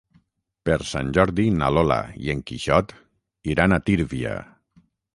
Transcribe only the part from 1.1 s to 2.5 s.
Jordi na Lola i en